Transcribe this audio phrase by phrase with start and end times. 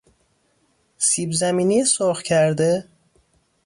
[0.97, 2.87] سیبزمینی سرخ کرده